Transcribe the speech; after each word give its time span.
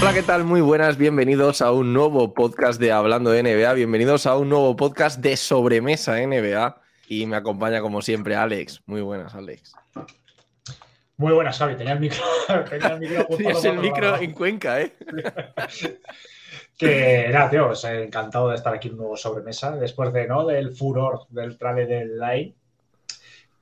Hola, 0.00 0.14
¿qué 0.14 0.22
tal? 0.22 0.44
Muy 0.44 0.60
buenas, 0.60 0.96
bienvenidos 0.96 1.60
a 1.62 1.72
un 1.72 1.92
nuevo 1.92 2.32
podcast 2.32 2.80
de 2.80 2.92
Hablando 2.92 3.30
de 3.30 3.42
NBA, 3.42 3.72
bienvenidos 3.72 4.26
a 4.26 4.36
un 4.36 4.48
nuevo 4.48 4.76
podcast 4.76 5.18
de 5.20 5.36
sobremesa 5.36 6.16
NBA 6.24 6.80
y 7.08 7.26
me 7.26 7.36
acompaña 7.36 7.80
como 7.80 8.02
siempre 8.02 8.36
Alex. 8.36 8.82
Muy 8.86 9.00
buenas, 9.00 9.34
Alex. 9.34 9.74
Muy 11.16 11.32
buenas, 11.32 11.58
Javi. 11.58 11.74
Tenía 11.74 11.94
el 11.94 12.00
micro. 12.00 12.22
Tenía 12.70 12.88
el 12.90 13.78
micro 13.80 14.14
el 14.14 14.22
en 14.22 14.32
Cuenca, 14.32 14.80
¿eh? 14.80 14.92
Que 16.78 17.28
nada, 17.32 17.50
tío, 17.50 17.66
pues, 17.66 17.82
encantado 17.82 18.50
de 18.50 18.54
estar 18.54 18.72
aquí 18.72 18.86
en 18.86 18.94
un 18.94 19.00
nuevo 19.00 19.16
sobremesa. 19.16 19.72
Después 19.72 20.12
de, 20.12 20.28
¿no? 20.28 20.46
Del 20.46 20.70
furor 20.70 21.26
del 21.30 21.58
trailer 21.58 21.88
del 21.88 22.20
line, 22.20 22.54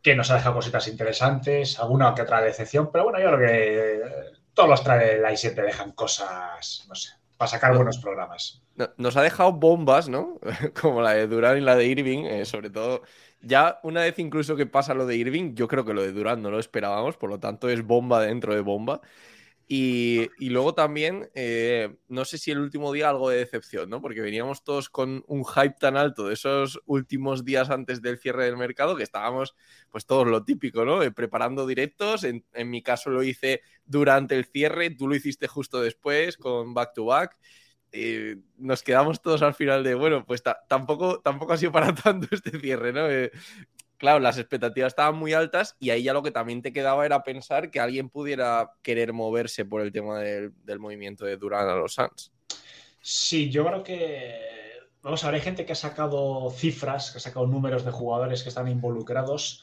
que 0.06 0.15
nos 0.16 0.30
ha 0.30 0.37
dejado 0.37 0.55
cositas 0.56 0.87
interesantes, 0.88 1.78
alguna 1.80 2.14
que 2.14 2.23
otra 2.23 2.41
decepción, 2.42 2.91
pero 2.92 3.05
bueno, 3.05 3.19
yo 3.20 3.27
creo 3.37 3.48
que 3.48 4.01
todos 4.55 4.69
los 4.70 4.84
trailers 4.84 5.22
line 5.22 5.36
siempre 5.36 5.64
dejan 5.67 5.92
cosas, 5.92 6.84
no 6.89 6.94
sé, 6.94 7.11
para 7.36 7.48
sacar 7.48 7.75
buenos 7.77 7.98
programas. 7.98 8.62
No- 8.75 8.91
Nos 8.98 9.17
ha 9.17 9.22
dejado 9.22 9.53
bombas, 9.53 10.08
¿no? 10.08 10.39
Como 10.80 11.00
la 11.03 11.14
de 11.14 11.27
Durán 11.27 11.58
y 11.58 11.61
la 11.61 11.77
de 11.77 11.86
Irving, 11.86 12.25
eh, 12.27 12.45
sobre 12.45 12.70
todo. 12.70 13.03
Ya 13.41 13.80
una 13.83 14.03
vez 14.03 14.19
incluso 14.19 14.56
que 14.56 14.67
pasa 14.67 14.95
lo 14.95 15.06
de 15.06 15.17
Irving, 15.17 15.55
yo 15.55 15.69
creo 15.69 15.84
que 15.84 15.95
lo 15.95 16.03
de 16.03 16.12
Durán 16.12 16.42
no 16.42 16.50
lo 16.50 16.58
esperábamos, 16.58 17.17
por 17.17 17.30
lo 17.30 17.39
tanto 17.41 17.69
es 17.69 17.83
bomba 17.84 18.20
dentro 18.23 18.55
de 18.55 18.61
bomba. 18.61 19.00
Y, 19.69 20.28
luego 20.39 20.75
también, 20.75 21.28
eh, 21.34 21.97
no 22.06 22.25
sé 22.25 22.39
si 22.39 22.53
el 22.53 22.61
último 22.61 22.92
día 22.92 23.11
algo 23.11 23.31
de 23.31 23.39
decepción, 23.39 23.91
¿no? 23.91 24.00
Porque 24.00 24.20
veníamos 24.20 24.62
todos 24.62 24.89
con 24.89 25.25
un 25.27 25.45
hype 25.45 25.75
tan 25.81 25.97
alto 25.97 26.28
de 26.28 26.34
esos 26.34 26.81
últimos 26.86 27.45
días 27.45 27.70
antes 27.70 28.00
del 28.00 28.19
cierre 28.20 28.45
del 28.45 28.56
mercado 28.56 28.95
que 28.95 29.03
estábamos, 29.03 29.56
pues 29.91 30.06
todos 30.06 30.28
lo 30.28 30.45
típico, 30.45 30.84
¿no? 30.84 31.03
Eh, 31.03 31.11
preparando 31.11 31.67
directos. 31.67 32.23
En, 32.23 32.45
en 32.53 32.70
mi 32.70 32.81
caso 32.81 33.11
lo 33.11 33.25
hice 33.25 33.61
durante 33.84 34.36
el 34.36 34.45
cierre, 34.45 34.91
tú 34.91 35.08
lo 35.08 35.17
hiciste 35.17 35.48
justo 35.48 35.80
después 35.80 36.36
con 36.36 36.73
back 36.73 36.92
to 36.95 37.06
back. 37.06 37.36
Eh, 37.92 38.36
nos 38.58 38.83
quedamos 38.83 39.23
todos 39.23 39.42
al 39.42 39.55
final 39.55 39.83
de, 39.83 39.95
bueno, 39.95 40.25
pues 40.27 40.42
ta- 40.42 40.58
tampoco, 40.69 41.20
tampoco 41.20 41.55
ha 41.55 41.56
sido 41.56 41.73
para 41.73 41.95
tanto 41.95 42.28
este 42.30 42.58
cierre, 42.61 42.92
¿no? 42.92 43.08
Eh, 43.11 43.33
claro, 43.98 44.19
las 44.20 44.39
expectativas 44.39 44.89
estaban 44.92 45.16
muy 45.16 45.33
altas 45.33 45.77
y 45.78 45.91
ahí 45.91 46.02
ya 46.02 46.12
lo 46.12 46.22
que 46.22 46.30
también 46.30 46.62
te 46.62 46.72
quedaba 46.72 47.05
era 47.06 47.22
pensar 47.22 47.70
que 47.70 47.80
alguien 47.80 48.08
pudiera 48.11 48.72
querer 48.83 49.12
moverse 49.12 49.64
por 49.64 49.80
el 49.80 49.92
tema 49.92 50.19
del, 50.20 50.52
del 50.64 50.78
movimiento 50.78 51.25
de 51.25 51.36
Durán 51.36 51.69
a 51.69 51.75
los 51.77 51.94
Suns. 51.94 52.33
Sí, 53.00 53.50
yo 53.50 53.64
creo 53.67 53.83
que. 53.83 54.41
Vamos 55.02 55.22
a 55.22 55.28
ver, 55.28 55.36
hay 55.36 55.41
gente 55.41 55.64
que 55.64 55.72
ha 55.72 55.77
sacado 55.77 56.50
cifras, 56.50 57.12
que 57.12 57.19
ha 57.19 57.20
sacado 57.20 57.47
números 57.47 57.84
de 57.84 57.92
jugadores 57.92 58.42
que 58.42 58.48
están 58.48 58.67
involucrados. 58.69 59.62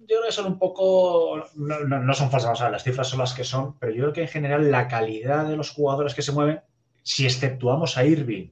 Yo 0.00 0.16
creo 0.18 0.22
que 0.26 0.32
son 0.32 0.46
un 0.46 0.58
poco. 0.58 1.42
No, 1.54 1.80
no- 1.80 2.00
no 2.00 2.14
son 2.14 2.30
falsas, 2.30 2.48
vamos 2.48 2.60
a 2.60 2.64
ver, 2.64 2.72
las 2.72 2.84
cifras 2.84 3.08
son 3.08 3.20
las 3.20 3.32
que 3.34 3.44
son, 3.44 3.78
pero 3.78 3.92
yo 3.92 4.02
creo 4.02 4.12
que 4.12 4.22
en 4.22 4.28
general 4.28 4.70
la 4.70 4.88
calidad 4.88 5.46
de 5.48 5.56
los 5.56 5.70
jugadores 5.70 6.14
que 6.14 6.22
se 6.22 6.32
mueven, 6.32 6.60
si 7.02 7.24
exceptuamos 7.24 7.96
a 7.96 8.04
Irving 8.04 8.50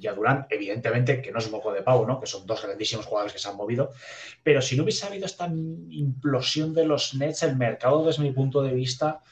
y 0.00 0.06
a 0.06 0.12
Durán, 0.12 0.46
evidentemente 0.50 1.20
que 1.20 1.32
no 1.32 1.38
es 1.38 1.46
un 1.46 1.52
moco 1.52 1.72
de 1.72 1.82
pavo, 1.82 2.06
¿no? 2.06 2.20
Que 2.20 2.26
son 2.26 2.46
dos 2.46 2.62
grandísimos 2.62 3.06
jugadores 3.06 3.32
que 3.32 3.38
se 3.38 3.48
han 3.48 3.56
movido, 3.56 3.92
pero 4.42 4.62
si 4.62 4.76
no 4.76 4.84
hubiese 4.84 5.06
habido 5.06 5.26
esta 5.26 5.46
implosión 5.46 6.74
de 6.74 6.84
los 6.84 7.14
Nets, 7.14 7.42
el 7.42 7.56
mercado, 7.56 8.04
desde 8.04 8.22
mi 8.22 8.32
punto 8.32 8.62
de 8.62 8.72
vista, 8.72 9.22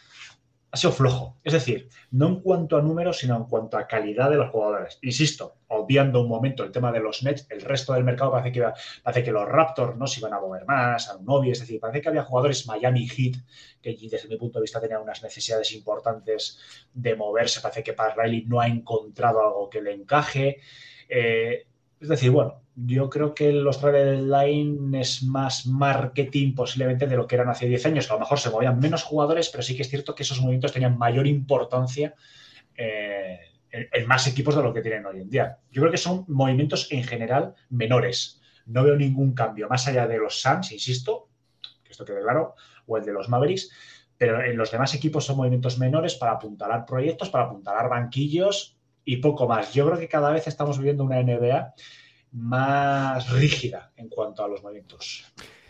ha 0.76 0.78
sido 0.78 0.92
flojo. 0.92 1.38
Es 1.42 1.54
decir, 1.54 1.88
no 2.10 2.28
en 2.28 2.40
cuanto 2.40 2.76
a 2.76 2.82
números, 2.82 3.18
sino 3.18 3.34
en 3.34 3.44
cuanto 3.44 3.78
a 3.78 3.86
calidad 3.86 4.28
de 4.28 4.36
los 4.36 4.50
jugadores. 4.50 4.98
Insisto, 5.00 5.56
obviando 5.68 6.20
un 6.20 6.28
momento 6.28 6.64
el 6.64 6.70
tema 6.70 6.92
de 6.92 7.00
los 7.00 7.22
Nets, 7.22 7.46
el 7.48 7.62
resto 7.62 7.94
del 7.94 8.04
mercado 8.04 8.32
parece 8.32 8.52
que, 8.52 9.24
que 9.24 9.32
los 9.32 9.48
Raptors 9.48 9.96
no 9.96 10.06
se 10.06 10.20
iban 10.20 10.34
a 10.34 10.40
mover 10.40 10.66
más, 10.66 11.08
a 11.08 11.16
un 11.16 11.24
novio, 11.24 11.52
es 11.52 11.60
decir, 11.60 11.80
parece 11.80 12.02
que 12.02 12.10
había 12.10 12.24
jugadores 12.24 12.66
Miami 12.66 13.08
Heat 13.08 13.36
que 13.80 13.96
desde 13.98 14.28
mi 14.28 14.36
punto 14.36 14.58
de 14.58 14.64
vista 14.64 14.78
tenían 14.78 15.00
unas 15.00 15.22
necesidades 15.22 15.72
importantes 15.72 16.58
de 16.92 17.16
moverse. 17.16 17.62
Parece 17.62 17.82
que 17.82 17.94
Pat 17.94 18.14
Riley 18.14 18.44
no 18.44 18.60
ha 18.60 18.68
encontrado 18.68 19.40
algo 19.40 19.70
que 19.70 19.80
le 19.80 19.94
encaje. 19.94 20.60
Eh, 21.08 21.66
es 21.98 22.08
decir, 22.08 22.30
bueno, 22.30 22.65
yo 22.76 23.08
creo 23.08 23.34
que 23.34 23.52
los 23.52 23.80
trade 23.80 24.20
line 24.20 25.00
es 25.00 25.22
más 25.22 25.66
marketing 25.66 26.54
posiblemente 26.54 27.06
de 27.06 27.16
lo 27.16 27.26
que 27.26 27.36
eran 27.36 27.48
hace 27.48 27.66
10 27.66 27.86
años, 27.86 28.10
a 28.10 28.14
lo 28.14 28.20
mejor 28.20 28.38
se 28.38 28.50
movían 28.50 28.78
menos 28.78 29.02
jugadores, 29.02 29.48
pero 29.48 29.62
sí 29.62 29.74
que 29.74 29.82
es 29.82 29.88
cierto 29.88 30.14
que 30.14 30.22
esos 30.22 30.40
movimientos 30.40 30.72
tenían 30.72 30.98
mayor 30.98 31.26
importancia 31.26 32.14
eh, 32.76 33.38
en, 33.70 33.88
en 33.90 34.06
más 34.06 34.26
equipos 34.26 34.54
de 34.54 34.62
lo 34.62 34.74
que 34.74 34.82
tienen 34.82 35.06
hoy 35.06 35.22
en 35.22 35.30
día. 35.30 35.58
Yo 35.70 35.80
creo 35.80 35.90
que 35.90 35.96
son 35.96 36.26
movimientos 36.28 36.92
en 36.92 37.02
general 37.02 37.54
menores. 37.70 38.42
No 38.66 38.84
veo 38.84 38.94
ningún 38.94 39.32
cambio 39.32 39.68
más 39.70 39.88
allá 39.88 40.06
de 40.06 40.18
los 40.18 40.42
Suns, 40.42 40.70
insisto, 40.70 41.30
que 41.82 41.92
esto 41.92 42.04
quede 42.04 42.20
claro, 42.20 42.56
o 42.86 42.98
el 42.98 43.06
de 43.06 43.12
los 43.12 43.30
Mavericks, 43.30 43.70
pero 44.18 44.42
en 44.44 44.56
los 44.56 44.70
demás 44.70 44.94
equipos 44.94 45.24
son 45.24 45.38
movimientos 45.38 45.78
menores 45.78 46.14
para 46.14 46.32
apuntalar 46.32 46.84
proyectos, 46.84 47.30
para 47.30 47.44
apuntalar 47.44 47.88
banquillos 47.88 48.76
y 49.02 49.16
poco 49.16 49.48
más. 49.48 49.72
Yo 49.72 49.86
creo 49.86 49.98
que 49.98 50.08
cada 50.08 50.30
vez 50.30 50.46
estamos 50.46 50.76
viviendo 50.78 51.04
una 51.04 51.22
NBA 51.22 51.74
más 52.36 53.30
rígida 53.30 53.92
en 53.96 54.08
cuanto 54.08 54.44
a 54.44 54.48
los 54.48 54.62
movimientos. 54.62 55.24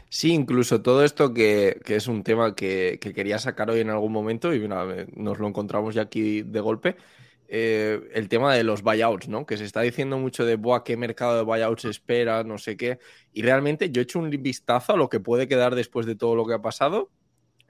Sí, 0.09 0.33
incluso 0.33 0.83
todo 0.83 1.05
esto 1.05 1.35
que, 1.35 1.81
que 1.85 1.97
es 1.97 2.07
un 2.09 2.23
tema 2.23 2.55
que, 2.55 2.99
que 3.01 3.13
quería 3.13 3.39
sacar 3.39 3.71
hoy 3.71 3.81
en 3.81 3.91
algún 3.91 4.13
momento 4.13 4.55
y 4.55 4.61
mira, 4.61 4.85
eh, 4.95 5.07
nos 5.15 5.39
lo 5.39 5.49
encontramos 5.49 5.95
ya 5.95 6.03
aquí 6.03 6.43
de 6.43 6.61
golpe. 6.61 6.97
eh, 7.49 8.01
el 8.15 8.29
tema 8.29 8.55
de 8.55 8.65
los 8.65 8.83
buyouts, 8.83 9.29
¿no? 9.29 9.47
Que 9.47 9.57
se 9.57 9.65
está 9.65 9.81
diciendo 9.83 10.19
mucho 10.19 10.45
de, 10.45 10.57
Buah, 10.57 10.83
qué 10.85 10.97
mercado 10.97 11.37
de 11.37 11.43
buyouts 11.43 11.85
espera, 11.85 12.45
no 12.45 12.59
sé 12.59 12.77
qué. 12.77 12.99
Y 13.33 13.43
realmente 13.43 13.91
yo 13.91 14.01
he 14.01 14.05
hecho 14.05 14.19
un 14.19 14.31
vistazo 14.31 14.95
a 14.95 14.97
lo 14.97 15.09
que 15.09 15.21
puede 15.21 15.49
quedar 15.49 15.75
después 15.75 16.07
de 16.07 16.17
todo 16.17 16.35
lo 16.35 16.47
que 16.47 16.55
ha 16.55 16.63
pasado. 16.63 17.11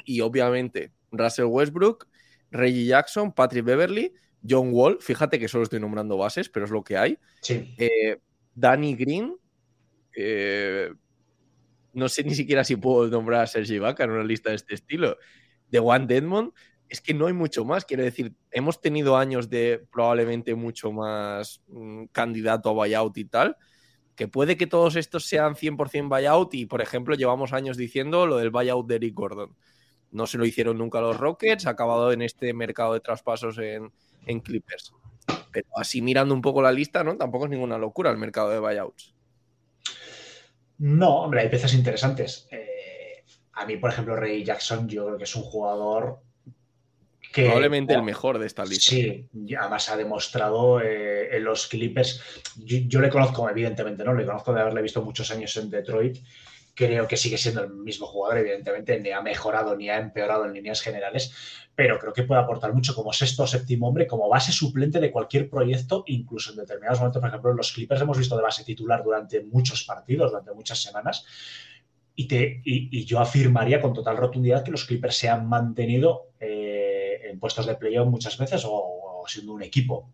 Y 0.05 0.21
obviamente, 0.21 0.93
Russell 1.11 1.47
Westbrook, 1.47 2.09
Reggie 2.51 2.87
Jackson, 2.87 3.33
Patrick 3.33 3.65
Beverly, 3.65 4.15
John 4.49 4.71
Wall, 4.73 4.99
fíjate 5.01 5.39
que 5.39 5.49
solo 5.49 5.65
estoy 5.65 5.81
nombrando 5.81 6.17
bases, 6.17 6.49
pero 6.49 6.65
es 6.67 6.71
lo 6.71 6.85
que 6.85 6.97
hay. 6.97 7.19
Sí. 7.41 7.75
Eh, 7.79 8.19
Danny 8.57 8.97
Green, 8.97 9.37
no 11.93 12.09
sé 12.09 12.25
ni 12.25 12.35
siquiera 12.35 12.65
si 12.65 12.77
puedo 12.77 13.07
nombrar 13.09 13.43
a 13.43 13.47
Sergi 13.47 13.79
Vaca 13.79 14.05
en 14.05 14.11
una 14.11 14.25
lista 14.25 14.51
de 14.51 14.57
este 14.57 14.75
estilo. 14.75 15.17
De 15.69 15.79
Juan 15.79 16.07
Dedmond, 16.07 16.53
es 16.89 17.01
que 17.01 17.15
no 17.15 17.27
hay 17.27 17.33
mucho 17.33 17.65
más. 17.65 17.85
Quiero 17.85 18.03
decir, 18.03 18.35
hemos 18.51 18.81
tenido 18.81 19.17
años 19.17 19.49
de 19.49 19.87
probablemente 19.91 20.55
mucho 20.55 20.93
más 20.93 21.63
mm, 21.69 22.07
candidato 22.13 22.71
a 22.71 22.73
buyout 22.73 23.17
y 23.19 23.25
tal, 23.25 23.57
que 24.15 24.29
puede 24.29 24.57
que 24.57 24.67
todos 24.67 24.97
estos 24.97 25.27
sean 25.27 25.55
100% 25.55 26.09
buyout 26.09 26.55
y, 26.55 26.67
por 26.67 26.83
ejemplo, 26.83 27.15
llevamos 27.15 27.53
años 27.53 27.77
diciendo 27.77 28.27
lo 28.27 28.37
del 28.37 28.51
buyout 28.51 28.87
de 28.87 28.97
Eric 28.97 29.15
Gordon. 29.15 29.57
No 30.11 30.27
se 30.27 30.39
lo 30.39 30.47
hicieron 30.47 30.79
nunca 30.79 31.01
los 31.01 31.19
Rockets, 31.19 31.67
ha 31.67 31.71
acabado 31.71 32.13
en 32.13 32.23
este 32.23 32.53
mercado 32.55 32.95
de 32.95 33.01
traspasos 33.01 33.59
en 33.59 34.41
Clippers. 34.41 34.93
Pero 35.57 35.69
así 35.75 36.03
mirando 36.03 36.35
un 36.35 36.43
poco 36.43 36.61
la 36.61 36.71
lista, 36.71 37.03
¿no? 37.03 37.17
Tampoco 37.17 37.47
es 37.47 37.51
ninguna 37.51 37.79
locura 37.79 38.11
el 38.11 38.19
mercado 38.19 38.51
de 38.51 38.59
buyouts. 38.59 39.15
No, 40.77 41.23
hombre, 41.23 41.41
hay 41.41 41.49
piezas 41.49 41.73
interesantes. 41.73 42.47
Eh, 42.51 43.25
a 43.55 43.65
mí, 43.65 43.79
por 43.79 43.89
ejemplo, 43.89 44.15
Ray 44.15 44.45
Jackson, 44.45 44.87
yo 44.87 45.07
creo 45.07 45.17
que 45.17 45.25
es 45.25 45.35
un 45.35 45.45
jugador 45.45 46.21
que. 47.33 47.45
Probablemente 47.45 47.95
el 47.95 48.03
mejor 48.03 48.39
de 48.39 48.45
esta 48.45 48.67
lista. 48.67 48.91
Sí, 48.91 49.27
además 49.59 49.89
ha 49.89 49.97
demostrado 49.97 50.83
eh, 50.83 51.35
en 51.35 51.43
los 51.43 51.69
Clippers. 51.69 52.21
Yo, 52.57 52.77
yo 52.87 53.01
le 53.01 53.09
conozco, 53.09 53.49
evidentemente, 53.49 54.05
¿no? 54.05 54.13
Le 54.13 54.27
conozco 54.27 54.53
de 54.53 54.61
haberle 54.61 54.83
visto 54.83 55.01
muchos 55.01 55.31
años 55.31 55.57
en 55.57 55.71
Detroit. 55.71 56.19
Creo 56.77 57.09
que 57.09 57.17
sigue 57.17 57.39
siendo 57.39 57.63
el 57.63 57.71
mismo 57.71 58.07
jugador, 58.07 58.37
evidentemente, 58.37 59.01
ni 59.01 59.11
ha 59.11 59.23
mejorado 59.23 59.75
ni 59.75 59.89
ha 59.89 59.97
empeorado 59.97 60.45
en 60.45 60.53
líneas 60.53 60.83
generales, 60.83 61.33
pero 61.75 61.99
creo 61.99 62.13
que 62.13 62.25
puede 62.25 62.43
aportar 62.43 62.75
mucho 62.75 62.95
como 62.95 63.15
sexto 63.15 63.45
o 63.45 63.47
séptimo 63.47 63.89
hombre, 63.89 64.07
como 64.07 64.29
base 64.29 64.53
suplente 64.53 65.01
de 65.01 65.11
cualquier 65.11 65.49
proyecto, 65.49 66.05
incluso 66.07 66.51
en 66.51 66.59
determinados 66.59 66.99
momentos, 66.99 67.21
por 67.21 67.29
ejemplo, 67.31 67.55
los 67.55 67.73
Clippers 67.73 68.03
hemos 68.03 68.19
visto 68.19 68.37
de 68.37 68.43
base 68.43 68.63
titular 68.63 69.03
durante 69.03 69.43
muchos 69.43 69.85
partidos, 69.85 70.33
durante 70.33 70.53
muchas 70.53 70.83
semanas, 70.83 71.25
y, 72.15 72.29
te, 72.29 72.61
y, 72.63 73.07
yo 73.07 73.21
afirmaría 73.21 73.81
con 73.81 73.95
total 73.95 74.19
rotundidad 74.19 74.63
que 74.63 74.71
los 74.71 74.85
Clippers 74.85 75.17
se 75.17 75.31
han 75.31 75.49
mantenido 75.49 76.33
eh, 76.39 77.23
en 77.31 77.41
puestos 77.41 77.65
de 77.65 77.77
playoff 77.77 78.07
muchas 78.07 78.37
veces 78.37 78.65
o 78.67 79.25
siendo 79.27 79.55
un 79.55 79.63
equipo 79.63 80.13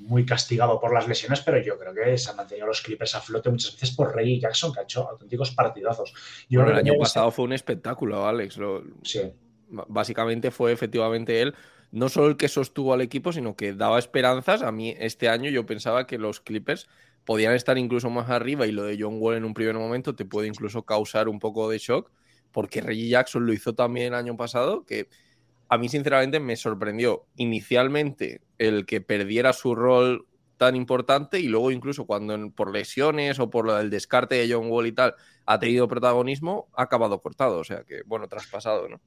muy 0.00 0.24
castigado 0.26 0.80
por 0.80 0.92
las 0.92 1.06
lesiones, 1.06 1.40
pero 1.42 1.58
yo 1.62 1.78
creo 1.78 1.94
que 1.94 2.16
se 2.18 2.30
han 2.30 2.36
mantenido 2.36 2.66
los 2.66 2.80
Clippers 2.80 3.14
a 3.14 3.20
flote 3.20 3.50
muchas 3.50 3.72
veces 3.72 3.90
por 3.92 4.14
Reggie 4.14 4.40
Jackson, 4.40 4.72
que 4.72 4.80
ha 4.80 4.82
hecho 4.82 5.08
auténticos 5.08 5.50
partidazos. 5.52 6.12
Yo 6.48 6.60
Bueno, 6.60 6.72
creo 6.72 6.80
el 6.80 6.86
año 6.86 6.92
ese- 6.94 7.00
pasado 7.00 7.30
fue 7.30 7.44
un 7.44 7.52
espectáculo, 7.52 8.26
Alex. 8.26 8.56
Lo- 8.56 8.82
Sí. 9.02 9.20
básicamente 9.88 10.50
fue 10.50 10.72
efectivamente 10.72 11.40
él, 11.42 11.54
no 11.92 12.08
solo 12.08 12.28
el 12.28 12.36
que 12.36 12.48
sostuvo 12.48 12.92
al 12.94 13.00
equipo, 13.02 13.32
sino 13.32 13.54
que 13.56 13.72
daba 13.72 13.98
esperanzas. 13.98 14.62
A 14.62 14.72
mí 14.72 14.94
este 14.98 15.28
año 15.28 15.50
yo 15.50 15.66
pensaba 15.66 16.06
que 16.06 16.18
los 16.18 16.40
Clippers 16.40 16.88
podían 17.24 17.54
estar 17.54 17.78
incluso 17.78 18.10
más 18.10 18.30
arriba 18.30 18.66
y 18.66 18.72
lo 18.72 18.82
de 18.84 18.96
John 18.98 19.16
Wall 19.20 19.36
en 19.36 19.44
un 19.44 19.54
primer 19.54 19.74
momento 19.74 20.14
te 20.14 20.24
puede 20.24 20.48
incluso 20.48 20.82
causar 20.84 21.28
un 21.28 21.38
poco 21.38 21.68
de 21.70 21.78
shock, 21.78 22.10
porque 22.50 22.80
Reggie 22.80 23.08
Jackson 23.08 23.46
lo 23.46 23.52
hizo 23.52 23.74
también 23.74 24.08
el 24.08 24.14
año 24.14 24.36
pasado, 24.36 24.84
que 24.84 25.08
a 25.70 25.78
mí 25.78 25.88
sinceramente 25.88 26.40
me 26.40 26.56
sorprendió 26.56 27.26
inicialmente 27.36 28.42
el 28.58 28.86
que 28.86 29.00
perdiera 29.00 29.52
su 29.52 29.76
rol 29.76 30.26
tan 30.56 30.74
importante 30.74 31.38
y 31.38 31.44
luego 31.44 31.70
incluso 31.70 32.06
cuando 32.06 32.36
por 32.50 32.72
lesiones 32.72 33.38
o 33.38 33.48
por 33.48 33.70
el 33.70 33.88
descarte 33.88 34.34
de 34.34 34.52
John 34.52 34.68
Wall 34.68 34.88
y 34.88 34.92
tal 34.92 35.14
ha 35.46 35.58
tenido 35.60 35.86
protagonismo, 35.86 36.68
ha 36.74 36.82
acabado 36.82 37.20
cortado, 37.20 37.58
o 37.58 37.64
sea 37.64 37.84
que 37.84 38.02
bueno, 38.04 38.28
traspasado, 38.28 38.88
¿no? 38.88 39.00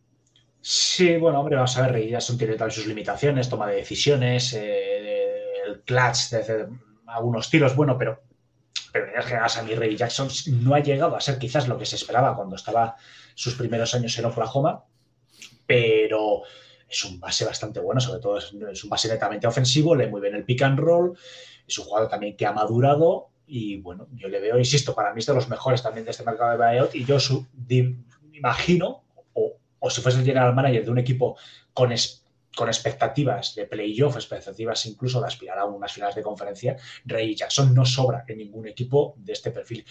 Sí, 0.61 1.17
bueno, 1.17 1.41
hombre, 1.41 1.57
vamos 1.57 1.77
a 1.77 1.85
ver, 1.85 2.07
Jackson 2.07 2.37
tiene 2.37 2.57
sus 2.71 2.87
limitaciones, 2.87 3.49
toma 3.49 3.67
de 3.67 3.75
decisiones, 3.75 4.53
eh, 4.53 5.33
el 5.67 5.81
clutch 5.81 6.29
de 6.29 6.69
algunos 7.07 7.49
tiros, 7.49 7.75
bueno, 7.75 7.97
pero, 7.97 8.23
pero 8.93 9.13
en 9.13 9.23
generales 9.23 9.57
a 9.57 9.63
mí 9.63 9.75
Reggie 9.75 9.97
Jackson 9.97 10.29
no 10.63 10.73
ha 10.73 10.79
llegado 10.79 11.17
a 11.17 11.19
ser 11.19 11.37
quizás 11.37 11.67
lo 11.67 11.77
que 11.77 11.85
se 11.85 11.97
esperaba 11.97 12.37
cuando 12.37 12.55
estaba 12.55 12.95
sus 13.35 13.55
primeros 13.55 13.93
años 13.93 14.17
en 14.17 14.25
Oklahoma, 14.25 14.85
pero 15.65 16.43
es 16.89 17.05
un 17.05 17.19
base 17.19 17.45
bastante 17.45 17.79
bueno, 17.79 17.99
sobre 17.99 18.19
todo 18.19 18.37
es, 18.37 18.51
un 18.83 18.89
base 18.89 19.07
netamente 19.07 19.47
ofensivo, 19.47 19.95
lee 19.95 20.07
muy 20.07 20.21
bien 20.21 20.35
el 20.35 20.45
pick 20.45 20.61
and 20.61 20.79
roll, 20.79 21.17
es 21.67 21.77
un 21.79 21.85
jugador 21.85 22.09
también 22.09 22.35
que 22.37 22.45
ha 22.45 22.51
madurado 22.51 23.29
y 23.47 23.77
bueno, 23.77 24.07
yo 24.13 24.27
le 24.29 24.39
veo, 24.39 24.57
insisto, 24.57 24.93
para 24.93 25.13
mí 25.13 25.19
es 25.19 25.25
de 25.25 25.33
los 25.33 25.49
mejores 25.49 25.81
también 25.81 26.05
de 26.05 26.11
este 26.11 26.23
mercado 26.23 26.51
de 26.51 26.57
buyout 26.57 26.95
y 26.95 27.03
yo 27.05 27.19
su, 27.19 27.47
di- 27.51 27.97
imagino, 28.33 29.03
o, 29.33 29.53
o 29.79 29.89
si 29.89 30.01
fuese 30.01 30.19
el 30.19 30.25
general 30.25 30.53
manager 30.53 30.85
de 30.85 30.91
un 30.91 30.99
equipo 30.99 31.35
con, 31.73 31.91
es- 31.91 32.25
con 32.55 32.67
expectativas 32.67 33.55
de 33.55 33.65
playoff, 33.65 34.15
expectativas 34.15 34.85
incluso 34.85 35.19
de 35.19 35.27
aspirar 35.27 35.57
a 35.59 35.65
unas 35.65 35.91
finales 35.91 36.15
de 36.15 36.21
conferencia, 36.21 36.77
Ray 37.05 37.35
Jackson 37.35 37.73
no 37.73 37.85
sobra 37.85 38.23
en 38.27 38.37
ningún 38.37 38.67
equipo 38.67 39.15
de 39.17 39.33
este 39.33 39.49
perfil. 39.51 39.83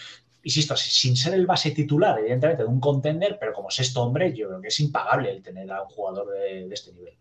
Insisto, 0.44 0.76
sin 0.76 1.16
ser 1.16 1.34
el 1.34 1.46
base 1.46 1.70
titular, 1.70 2.18
evidentemente, 2.18 2.62
de 2.62 2.68
un 2.68 2.80
contender, 2.80 3.36
pero 3.38 3.52
como 3.52 3.70
sexto 3.70 4.02
hombre, 4.02 4.32
yo 4.34 4.48
creo 4.48 4.60
que 4.60 4.68
es 4.68 4.80
impagable 4.80 5.30
el 5.30 5.42
tener 5.42 5.70
a 5.70 5.82
un 5.82 5.88
jugador 5.88 6.28
de, 6.32 6.66
de 6.66 6.74
este 6.74 6.92
nivel. 6.92 7.14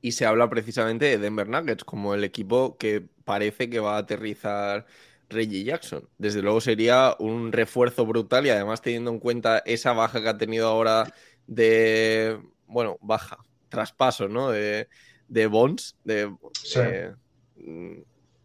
Y 0.00 0.12
se 0.12 0.26
habla 0.26 0.48
precisamente 0.48 1.06
de 1.06 1.18
Denver 1.18 1.48
Nuggets 1.48 1.84
como 1.84 2.14
el 2.14 2.24
equipo 2.24 2.76
que 2.78 3.04
parece 3.24 3.68
que 3.68 3.80
va 3.80 3.96
a 3.96 3.98
aterrizar 3.98 4.86
Reggie 5.28 5.64
Jackson. 5.64 6.08
Desde 6.18 6.40
luego 6.40 6.60
sería 6.60 7.16
un 7.18 7.52
refuerzo 7.52 8.06
brutal 8.06 8.46
y 8.46 8.50
además 8.50 8.80
teniendo 8.80 9.10
en 9.10 9.18
cuenta 9.18 9.58
esa 9.66 9.92
baja 9.92 10.22
que 10.22 10.28
ha 10.28 10.38
tenido 10.38 10.68
ahora 10.68 11.12
de, 11.46 12.40
bueno, 12.66 12.96
baja, 13.00 13.38
traspaso, 13.68 14.28
¿no? 14.28 14.50
De, 14.50 14.88
de 15.26 15.46
Bonds, 15.46 15.96
de... 16.04 16.34
Sí. 16.62 16.80
eh, 16.82 17.12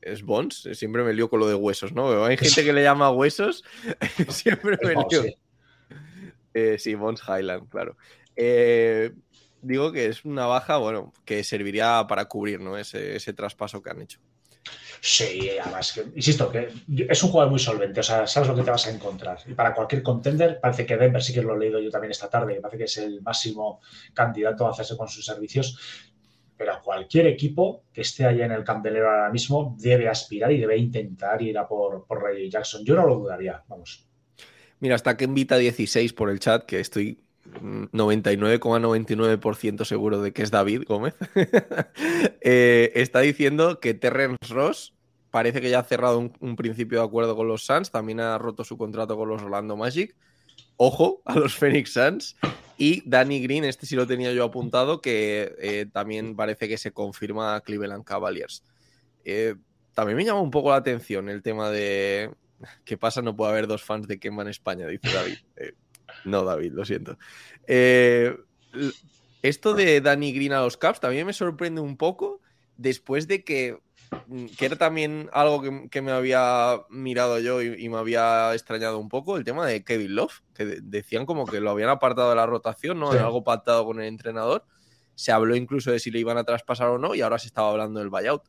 ¿Es 0.03 0.23
Bonds? 0.23 0.69
Siempre 0.73 1.03
me 1.03 1.13
lío 1.13 1.29
con 1.29 1.39
lo 1.39 1.47
de 1.47 1.55
huesos, 1.55 1.94
¿no? 1.94 2.25
Hay 2.25 2.38
gente 2.38 2.63
que 2.65 2.73
le 2.73 2.83
llama 2.83 3.11
huesos, 3.11 3.63
siempre 4.29 4.77
me 4.83 4.94
lío. 4.94 5.23
sí. 5.23 5.35
Eh, 6.53 6.77
sí, 6.77 6.94
Bones 6.94 7.21
Highland, 7.27 7.67
claro. 7.69 7.97
Eh, 8.35 9.11
digo 9.61 9.91
que 9.91 10.05
es 10.05 10.23
una 10.23 10.45
baja, 10.45 10.77
bueno, 10.77 11.11
que 11.25 11.44
serviría 11.44 12.05
para 12.07 12.25
cubrir, 12.25 12.59
¿no? 12.59 12.77
Ese, 12.77 13.15
ese 13.15 13.33
traspaso 13.33 13.81
que 13.81 13.89
han 13.89 14.01
hecho. 14.01 14.19
Sí, 15.01 15.50
además, 15.61 15.91
que, 15.91 16.05
insisto, 16.15 16.50
que 16.50 16.69
es 17.09 17.23
un 17.23 17.29
jugador 17.29 17.51
muy 17.51 17.59
solvente, 17.59 18.00
o 18.00 18.03
sea, 18.03 18.25
sabes 18.25 18.47
lo 18.47 18.55
que 18.55 18.63
te 18.63 18.71
vas 18.71 18.88
a 18.88 18.91
encontrar. 18.91 19.38
Y 19.45 19.53
para 19.53 19.73
cualquier 19.73 20.01
contender, 20.01 20.61
parece 20.61 20.85
que 20.85 20.95
Denver, 20.95 21.21
sí 21.21 21.33
que 21.33 21.41
lo 21.41 21.55
he 21.55 21.59
leído 21.59 21.81
yo 21.81 21.89
también 21.89 22.11
esta 22.11 22.29
tarde, 22.29 22.53
que 22.53 22.61
parece 22.61 22.77
que 22.77 22.83
es 22.85 22.97
el 23.00 23.21
máximo 23.21 23.81
candidato 24.13 24.65
a 24.65 24.71
hacerse 24.71 24.95
con 24.95 25.09
sus 25.09 25.25
servicios. 25.25 25.77
Pero 26.63 26.81
cualquier 26.81 27.27
equipo 27.27 27.83
que 27.92 28.00
esté 28.00 28.25
allá 28.25 28.45
en 28.45 28.54
el 28.54 28.63
candelero 28.63 29.10
ahora 29.10 29.30
mismo 29.30 29.75
debe 29.77 30.07
aspirar 30.07 30.50
y 30.54 30.62
debe 30.62 30.77
intentar 30.77 31.42
ir 31.42 31.57
a 31.57 31.68
por, 31.68 32.06
por 32.06 32.24
Ray 32.24 32.50
Jackson. 32.50 32.86
Yo 32.86 32.95
no 32.95 33.06
lo 33.06 33.15
dudaría, 33.15 33.62
vamos. 33.68 34.07
Mira, 34.80 34.95
está 34.95 35.18
que 35.18 35.25
invita 35.25 35.57
16 35.57 36.13
por 36.13 36.30
el 36.30 36.39
chat, 36.39 36.63
que 36.65 36.80
estoy 36.80 37.19
mm, 37.60 37.88
99,99% 37.92 39.83
seguro 39.83 40.21
de 40.21 40.31
que 40.31 40.44
es 40.44 40.51
David 40.51 40.83
Gómez. 40.88 41.15
Eh, 42.45 42.92
está 42.95 43.21
diciendo 43.21 43.80
que 43.80 43.94
Terrence 43.94 44.54
Ross 44.54 44.94
parece 45.31 45.62
que 45.62 45.69
ya 45.69 45.80
ha 45.80 45.83
cerrado 45.83 46.19
un, 46.19 46.33
un 46.42 46.56
principio 46.57 47.00
de 47.00 47.06
acuerdo 47.06 47.38
con 47.38 47.48
los 47.48 47.65
Suns, 47.65 47.89
también 47.89 48.19
ha 48.19 48.38
roto 48.38 48.63
su 48.63 48.77
contrato 48.77 49.18
con 49.18 49.30
los 49.30 49.42
Orlando 49.42 49.75
Magic. 49.77 50.15
Ojo 50.77 51.21
a 51.25 51.35
los 51.35 51.55
Phoenix 51.55 51.93
Suns. 51.93 52.35
Y 52.77 53.07
Danny 53.07 53.41
Green, 53.41 53.63
este 53.65 53.85
sí 53.85 53.95
lo 53.95 54.07
tenía 54.07 54.33
yo 54.33 54.43
apuntado, 54.43 54.99
que 55.01 55.55
eh, 55.59 55.85
también 55.91 56.35
parece 56.35 56.67
que 56.67 56.77
se 56.77 56.91
confirma 56.91 57.55
a 57.55 57.61
Cleveland 57.61 58.03
Cavaliers. 58.03 58.63
Eh, 59.23 59.55
también 59.93 60.17
me 60.17 60.25
llama 60.25 60.41
un 60.41 60.51
poco 60.51 60.71
la 60.71 60.77
atención 60.77 61.29
el 61.29 61.43
tema 61.43 61.69
de 61.69 62.31
¿Qué 62.85 62.97
pasa? 62.97 63.21
No 63.21 63.35
puede 63.35 63.51
haber 63.51 63.67
dos 63.67 63.83
fans 63.83 64.07
de 64.07 64.19
Kemba 64.19 64.43
en 64.43 64.49
España, 64.49 64.87
dice 64.87 65.13
David. 65.13 65.37
Eh, 65.57 65.73
no, 66.25 66.43
David, 66.43 66.73
lo 66.73 66.83
siento. 66.83 67.17
Esto 69.43 69.73
de 69.73 70.01
Danny 70.01 70.33
Green 70.33 70.53
a 70.53 70.61
los 70.61 70.77
Caps 70.77 70.99
también 70.99 71.27
me 71.27 71.33
sorprende 71.33 71.81
un 71.81 71.97
poco 71.97 72.41
después 72.77 73.27
de 73.27 73.43
que, 73.43 73.77
que 74.57 74.65
era 74.65 74.75
también 74.77 75.30
algo 75.33 75.62
que, 75.62 75.88
que 75.89 76.01
me 76.01 76.12
había 76.12 76.81
mirado 76.89 77.39
yo 77.39 77.62
y, 77.62 77.86
y 77.86 77.89
me 77.89 77.98
había 77.98 78.54
extrañado 78.54 78.98
un 79.00 79.10
poco, 79.10 79.38
el 79.38 79.44
tema 79.44 79.65
de 79.68 79.83
Kevin 79.83 80.15
Love, 80.15 80.42
que 80.54 80.65
de- 80.65 80.80
decían 80.81 81.25
como 81.25 81.45
que 81.45 81.60
lo 81.60 81.69
habían 81.71 81.89
apartado 81.89 82.30
de 82.30 82.36
la 82.36 82.45
rotación, 82.45 83.00
¿no? 83.00 83.12
Sí. 83.12 83.18
Algo 83.18 83.44
pactado 83.44 83.86
con 83.86 84.00
el 84.01 84.07
entrenador. 84.07 84.65
Se 85.15 85.31
habló 85.31 85.56
incluso 85.56 85.92
de 85.92 86.00
si 86.00 86.10
le 86.12 86.19
iban 86.19 86.38
a 86.38 86.44
traspasar 86.44 86.88
o 86.89 86.98
no 86.98 87.13
y 87.15 87.21
ahora 87.21 87.38
se 87.39 87.48
estaba 87.48 87.69
hablando 87.69 88.00
del 88.00 88.10
buyout 88.10 88.44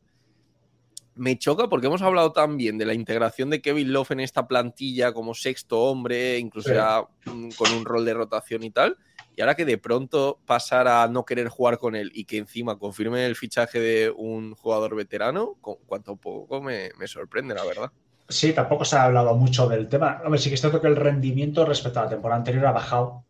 me 1.17 1.37
choca 1.37 1.69
porque 1.69 1.87
hemos 1.87 2.01
hablado 2.01 2.33
también 2.33 2.77
de 2.77 2.85
la 2.85 2.93
integración 2.93 3.49
de 3.49 3.61
Kevin 3.61 3.93
Love 3.93 4.11
en 4.11 4.19
esta 4.19 4.47
plantilla 4.49 5.13
como 5.13 5.33
sexto 5.33 5.79
hombre, 5.83 6.37
incluso 6.39 6.69
Sí. 6.69 6.75
ya 6.75 7.03
mm, 7.25 7.51
con 7.57 7.71
un 7.71 7.85
rol 7.85 8.03
de 8.03 8.13
rotación 8.13 8.63
y 8.63 8.71
tal. 8.71 8.97
Y 9.35 9.41
ahora 9.41 9.55
que 9.55 9.65
de 9.65 9.77
pronto 9.77 10.41
pasara 10.45 11.03
a 11.03 11.07
no 11.09 11.25
querer 11.25 11.49
jugar 11.49 11.77
con 11.77 11.95
él 11.95 12.11
y 12.13 12.25
que 12.25 12.37
encima 12.37 12.79
confirme 12.79 13.25
el 13.25 13.35
fichaje 13.35 13.79
de 13.79 14.11
un 14.15 14.55
jugador 14.55 14.95
veterano, 14.95 15.55
cu- 15.61 15.79
cuanto 15.85 16.15
poco 16.17 16.61
me, 16.61 16.91
me 16.97 17.07
sorprende, 17.07 17.53
la 17.55 17.65
verdad. 17.65 17.91
Sí, 18.27 18.53
tampoco 18.53 18.85
se 18.85 18.95
ha 18.95 19.03
hablado 19.03 19.35
mucho 19.35 19.67
del 19.69 19.87
tema. 19.87 20.21
Hombre, 20.25 20.39
sí 20.39 20.49
que 20.49 20.55
es 20.55 20.61
cierto 20.61 20.81
que 20.81 20.87
el 20.87 20.95
rendimiento 20.95 21.63
respecto 21.65 21.99
a 21.99 22.03
la 22.05 22.09
temporada 22.09 22.39
anterior 22.39 22.65
ha 22.65 22.71
bajado, 22.71 23.25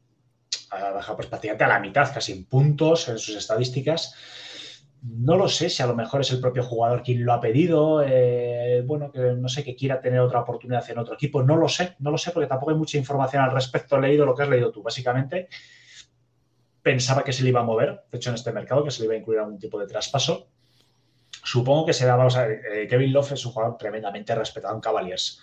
ha 0.72 0.92
bajado 0.92 1.18
pues, 1.18 1.28
prácticamente 1.30 1.66
a 1.66 1.70
la 1.70 1.80
mitad, 1.80 2.14
casi 2.14 2.34
en 2.34 2.46
puntos 2.46 3.10
en 3.10 3.20
sus 3.20 3.36
estadísticas. 3.38 4.16
No 5.04 5.38
lo 5.38 5.50
sé 5.50 5.70
si 5.70 5.84
a 5.84 5.88
lo 5.88 5.96
mejor 5.96 6.22
es 6.22 6.32
el 6.32 6.42
propio 6.42 6.64
jugador 6.64 7.04
quien 7.04 7.26
lo 7.26 7.34
ha 7.34 7.42
pedido, 7.42 8.04
eh, 8.06 8.84
bueno, 8.86 9.12
que 9.12 9.20
no 9.20 9.50
sé, 9.50 9.64
que 9.64 9.76
quiera 9.76 10.02
tener 10.02 10.20
otra 10.22 10.42
oportunidad 10.42 10.90
en 10.90 11.00
otro 11.00 11.16
equipo. 11.16 11.44
No 11.44 11.58
lo 11.58 11.70
sé, 11.70 11.96
no 12.00 12.12
lo 12.12 12.18
sé 12.18 12.32
porque 12.32 12.48
tampoco 12.48 12.72
hay 12.72 12.78
mucha 12.78 12.98
información 12.98 13.44
al 13.44 13.52
respecto. 13.52 13.98
He 13.98 14.02
leído 14.02 14.26
lo 14.26 14.36
que 14.36 14.44
has 14.44 14.50
leído 14.50 14.72
tú, 14.72 14.84
básicamente. 14.84 15.50
Pensaba 16.86 17.24
que 17.24 17.34
se 17.34 17.42
le 17.42 17.50
iba 17.50 17.62
a 17.62 17.64
mover, 17.64 18.04
de 18.12 18.18
hecho, 18.20 18.30
en 18.30 18.36
este 18.36 18.52
mercado, 18.52 18.84
que 18.84 18.92
se 18.92 19.00
le 19.00 19.06
iba 19.06 19.16
a 19.16 19.18
incluir 19.18 19.40
algún 19.40 19.58
tipo 19.58 19.80
de 19.80 19.88
traspaso. 19.88 20.50
Supongo 21.44 21.88
que 21.88 21.94
será, 21.94 22.16
vamos 22.16 22.38
a 22.38 22.46
ver, 22.46 22.62
eh, 22.72 22.88
Kevin 22.88 23.12
Love 23.12 23.32
es 23.32 23.44
un 23.44 23.54
jugador 23.54 23.76
tremendamente 23.76 24.36
respetado 24.36 24.76
en 24.76 24.82
Cavaliers 24.82 25.42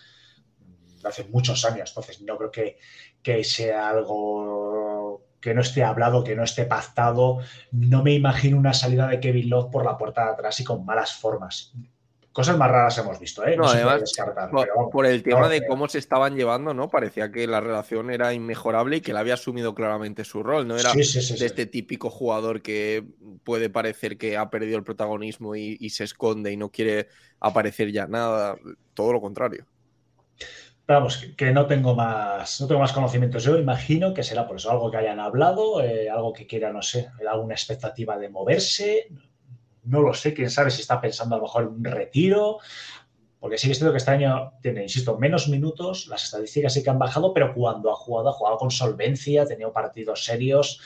de 1.03 1.09
hace 1.09 1.25
muchos 1.25 1.65
años, 1.65 1.91
entonces 1.91 2.23
no 2.23 2.39
creo 2.39 2.53
que, 2.53 2.79
que 3.25 3.43
sea 3.43 3.89
algo 3.89 5.25
que 5.41 5.53
no 5.53 5.63
esté 5.63 5.83
hablado, 5.83 6.23
que 6.23 6.37
no 6.37 6.45
esté 6.45 6.65
pactado. 6.65 7.41
No 7.73 8.05
me 8.05 8.13
imagino 8.13 8.57
una 8.57 8.73
salida 8.73 9.09
de 9.09 9.19
Kevin 9.19 9.51
Love 9.51 9.73
por 9.73 9.85
la 9.85 9.99
puerta 9.99 10.27
de 10.27 10.31
atrás 10.31 10.61
y 10.61 10.65
con 10.65 10.85
malas 10.85 11.13
formas. 11.13 11.75
Cosas 12.33 12.57
más 12.57 12.71
raras 12.71 12.97
hemos 12.97 13.21
visto, 13.21 13.47
¿eh? 13.47 13.57
No, 13.57 13.69
se 13.69 13.83
puede 13.83 13.83
además, 13.85 14.51
Por, 14.51 14.65
pero 14.65 14.75
vamos, 14.77 14.91
por 14.91 15.05
el 15.05 15.23
tema 15.23 15.41
no, 15.41 15.49
de 15.51 15.67
cómo 15.67 15.87
se 15.87 15.99
estaban 15.99 16.35
llevando, 16.35 16.73
¿no? 16.73 16.89
Parecía 16.89 17.31
que 17.31 17.47
la 17.47 17.61
relación 17.61 18.11
era 18.11 18.33
inmejorable 18.33 18.97
y 18.97 19.01
que 19.03 19.11
él 19.11 19.19
había 19.19 19.35
asumido 19.35 19.75
claramente 19.75 20.25
su 20.25 20.43
rol. 20.43 20.67
No 20.67 20.79
era 20.79 20.91
Sí, 20.91 21.05
sí, 21.05 21.21
sí, 21.21 21.39
de 21.39 21.45
este 21.45 21.67
típico 21.67 22.09
jugador 22.09 22.63
que 22.63 23.05
puede 23.45 23.69
parecer 23.69 24.17
que 24.17 24.39
ha 24.39 24.49
perdido 24.49 24.79
el 24.79 24.85
protagonismo 24.85 25.55
y, 25.57 25.77
y 25.79 25.91
se 25.91 26.05
esconde 26.05 26.51
y 26.51 26.57
no 26.57 26.71
quiere 26.71 27.09
aparecer 27.39 27.93
ya 27.93 28.07
nada. 28.07 28.57
Todo 28.95 29.13
lo 29.13 29.21
contrario. 29.21 29.67
Pero 30.87 31.01
vamos, 31.01 31.19
que, 31.19 31.37
que 31.37 31.53
no 31.53 31.67
tengo 31.67 31.95
más, 31.95 32.61
no 32.63 32.67
tengo 32.67 32.81
más 32.81 32.93
conocimientos. 32.93 33.45
Yo 33.45 33.59
imagino 33.59 34.15
que 34.15 34.23
será 34.23 34.47
por 34.47 34.57
eso, 34.57 34.71
algo 34.71 34.91
que 34.91 34.97
hayan 34.97 35.21
hablado, 35.21 35.83
eh, 35.83 36.09
algo 36.09 36.33
que 36.33 36.47
quiera, 36.47 36.73
no 36.73 36.83
sé, 36.83 37.09
alguna 37.31 37.55
expectativa 37.55 38.17
de 38.17 38.31
moverse. 38.31 39.09
No 39.85 40.01
lo 40.01 40.15
sé, 40.15 40.35
quién 40.35 40.51
sabe 40.51 40.71
si 40.71 40.81
está 40.81 41.01
pensando 41.01 41.35
a 41.35 41.39
lo 41.39 41.45
mejor 41.45 41.65
en 41.65 41.69
un 41.69 41.85
retiro. 41.85 42.59
Porque 43.43 43.59
sí 43.59 43.67
que 43.67 43.73
es 43.73 43.79
cierto 43.79 43.93
que 43.93 43.99
este 43.99 44.13
año 44.13 44.53
tiene, 44.63 44.85
insisto, 44.85 45.19
menos 45.19 45.49
minutos, 45.49 46.07
las 46.07 46.23
estadísticas 46.23 46.75
sí 46.75 46.83
que 46.85 46.91
han 46.91 47.01
bajado, 47.01 47.35
pero 47.35 47.53
cuando 47.53 47.91
ha 47.91 47.97
jugado, 47.97 48.29
ha 48.29 48.33
jugado 48.33 48.57
con 48.57 48.71
solvencia, 48.71 49.43
ha 49.43 49.47
tenido 49.47 49.73
partidos 49.73 50.25
serios. 50.25 50.81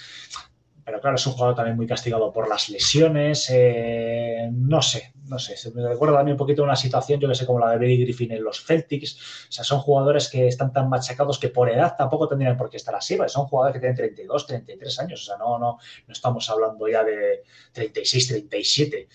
Pero 0.86 1.00
claro, 1.00 1.16
es 1.16 1.26
un 1.26 1.32
jugador 1.32 1.56
también 1.56 1.76
muy 1.76 1.84
castigado 1.88 2.32
por 2.32 2.48
las 2.48 2.68
lesiones. 2.68 3.50
eh, 3.50 4.48
no 4.52 4.80
sé, 4.80 5.12
no 5.24 5.36
sé. 5.36 5.56
Me 5.74 5.82
recuerda 5.88 6.18
también 6.18 6.34
un 6.34 6.38
poquito 6.38 6.62
una 6.62 6.76
situación, 6.76 7.18
yo 7.18 7.26
que 7.28 7.34
sé, 7.34 7.44
como 7.44 7.58
la 7.58 7.72
de 7.72 7.78
Billy 7.78 8.04
Griffin 8.04 8.30
en 8.30 8.44
los 8.44 8.64
Celtics. 8.64 9.16
O 9.48 9.52
sea, 9.52 9.64
son 9.64 9.80
jugadores 9.80 10.28
que 10.28 10.46
están 10.46 10.72
tan 10.72 10.88
machacados 10.88 11.40
que 11.40 11.48
por 11.48 11.68
edad 11.68 11.96
tampoco 11.98 12.28
tendrían 12.28 12.56
por 12.56 12.70
qué 12.70 12.76
estar 12.76 12.94
así. 12.94 13.16
¿vale? 13.16 13.28
Son 13.28 13.46
jugadores 13.46 13.74
que 13.74 13.80
tienen 13.80 13.96
32, 13.96 14.46
33 14.46 15.00
años. 15.00 15.22
O 15.22 15.24
sea, 15.24 15.36
no, 15.38 15.58
no, 15.58 15.76
no 16.06 16.12
estamos 16.12 16.48
hablando 16.50 16.86
ya 16.86 17.02
de 17.02 17.42
36, 17.72 18.28
37. 18.28 19.08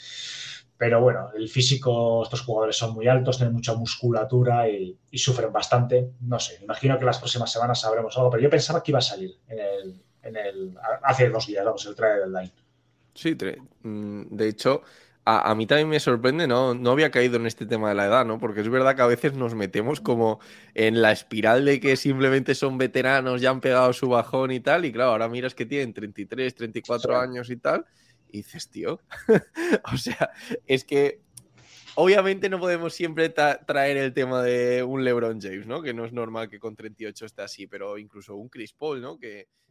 Pero 0.75 0.99
bueno, 0.99 1.29
el 1.37 1.47
físico, 1.47 2.21
estos 2.23 2.41
jugadores 2.41 2.75
son 2.75 2.93
muy 2.93 3.07
altos, 3.07 3.37
tienen 3.37 3.53
mucha 3.53 3.75
musculatura 3.75 4.67
y, 4.67 4.99
y 5.09 5.17
sufren 5.17 5.53
bastante. 5.53 6.15
No 6.19 6.37
sé, 6.37 6.59
imagino 6.61 6.99
que 6.99 7.05
las 7.05 7.19
próximas 7.19 7.49
semanas 7.49 7.79
sabremos 7.79 8.17
algo, 8.17 8.29
pero 8.29 8.43
yo 8.43 8.49
pensaba 8.49 8.83
que 8.83 8.91
iba 8.91 8.99
a 8.99 9.01
salir 9.01 9.39
en 9.47 9.59
el, 9.59 10.01
en 10.23 10.35
el, 10.35 10.77
hace 11.03 11.29
dos 11.29 11.47
días, 11.47 11.65
vamos, 11.65 11.85
el 11.85 11.95
trailer 11.95 12.21
del 12.21 12.33
line. 12.33 12.51
Sí, 13.13 13.35
mm, 13.83 14.23
de 14.29 14.47
hecho, 14.47 14.83
a, 15.25 15.51
a 15.51 15.55
mí 15.55 15.67
también 15.67 15.89
me 15.89 15.99
sorprende, 15.99 16.47
¿no? 16.47 16.73
No 16.73 16.91
había 16.91 17.11
caído 17.11 17.35
en 17.35 17.45
este 17.45 17.65
tema 17.65 17.89
de 17.89 17.95
la 17.95 18.05
edad, 18.05 18.25
¿no? 18.25 18.39
Porque 18.39 18.61
es 18.61 18.69
verdad 18.69 18.95
que 18.95 19.01
a 19.01 19.07
veces 19.07 19.33
nos 19.33 19.53
metemos 19.53 20.01
como 20.01 20.39
en 20.73 21.01
la 21.01 21.11
espiral 21.11 21.65
de 21.65 21.79
que 21.79 21.95
simplemente 21.97 22.55
son 22.55 22.77
veteranos, 22.77 23.41
ya 23.41 23.49
han 23.49 23.61
pegado 23.61 23.91
su 23.93 24.07
bajón 24.09 24.51
y 24.51 24.59
tal, 24.59 24.85
y 24.85 24.91
claro, 24.91 25.11
ahora 25.11 25.27
miras 25.29 25.53
que 25.55 25.65
tienen 25.65 25.93
33, 25.93 26.55
34 26.55 27.13
Sí. 27.13 27.19
años 27.19 27.49
y 27.49 27.57
tal, 27.57 27.85
y 28.29 28.37
dices, 28.37 28.69
tío, 28.69 29.01
o 29.93 29.97
sea, 29.97 30.31
es 30.65 30.85
que 30.85 31.19
obviamente 31.95 32.47
no 32.49 32.59
podemos 32.59 32.93
siempre 32.93 33.27
traer 33.29 33.97
el 33.97 34.13
tema 34.13 34.41
de 34.41 34.81
un 34.83 35.03
LeBron 35.03 35.41
James, 35.41 35.67
¿no? 35.67 35.81
Que 35.81 35.93
no 35.93 36.05
es 36.05 36.13
normal 36.13 36.49
que 36.49 36.59
con 36.59 36.75
38 36.75 37.25
esté 37.25 37.41
así, 37.41 37.67
pero 37.67 37.97
incluso 37.97 38.35
un 38.35 38.47
Chris 38.47 38.73
Paul, 38.73 39.01
¿no? 39.01 39.19
Que, 39.19 39.49